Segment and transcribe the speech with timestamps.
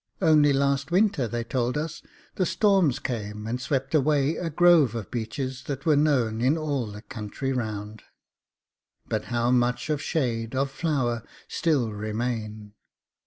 [0.19, 2.01] Only last winter they told us
[2.33, 6.87] the storms came and swept away a grove of Beeches that were known in all
[6.87, 8.01] the country round,
[9.07, 12.73] but how much of shade, of flower, still remain!